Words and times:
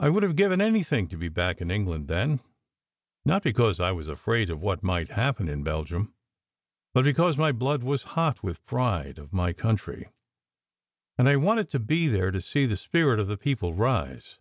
I 0.00 0.08
would 0.08 0.22
have 0.22 0.36
given 0.36 0.62
anything 0.62 1.06
to 1.08 1.18
be 1.18 1.28
back 1.28 1.60
in 1.60 1.70
England 1.70 2.08
then, 2.08 2.40
not 3.26 3.42
because 3.42 3.78
I 3.78 3.92
was 3.92 4.08
afraid 4.08 4.48
of 4.48 4.62
what 4.62 4.82
might 4.82 5.10
happen 5.10 5.50
in 5.50 5.62
Belgium, 5.62 6.14
but 6.94 7.04
because 7.04 7.36
my 7.36 7.52
blood 7.52 7.82
was 7.82 8.04
hot 8.16 8.42
with 8.42 8.64
pride 8.64 9.18
of 9.18 9.34
my 9.34 9.52
country, 9.52 10.08
and 11.18 11.28
I 11.28 11.36
wanted 11.36 11.68
to 11.72 11.78
be 11.78 12.08
there 12.08 12.30
to 12.30 12.40
see 12.40 12.64
the 12.64 12.78
spirit 12.78 13.20
of 13.20 13.28
the 13.28 13.36
people 13.36 13.74
rise. 13.74 14.38